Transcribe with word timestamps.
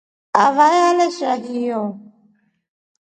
Avae 0.43 0.79
alesha 0.89 1.33
hiyo. 1.45 1.81